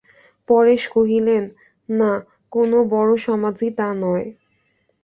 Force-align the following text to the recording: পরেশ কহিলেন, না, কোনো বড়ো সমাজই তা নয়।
পরেশ 0.49 0.81
কহিলেন, 0.87 1.43
না, 1.89 2.11
কোনো 2.51 2.77
বড়ো 2.91 3.15
সমাজই 3.27 3.69
তা 3.77 3.87
নয়। 4.01 4.27